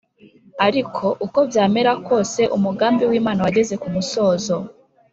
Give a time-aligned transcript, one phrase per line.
[0.67, 4.55] ariko, uko byamera kose, umugambi w’imana wageze ku musozo